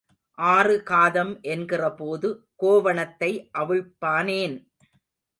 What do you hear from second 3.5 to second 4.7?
அவிழ்ப்பானேன்?